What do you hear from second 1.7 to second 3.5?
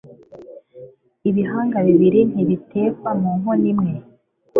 bibiri ntibitekwa mu